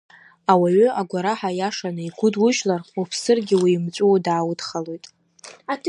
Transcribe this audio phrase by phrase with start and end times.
[0.51, 5.05] Ауаҩы агәараҳәа аиаша наигәыдужьлар, уԥсыргьы уимҵәуо дааудхалоит.